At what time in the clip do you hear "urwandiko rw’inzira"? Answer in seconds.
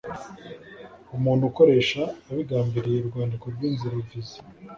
3.01-3.95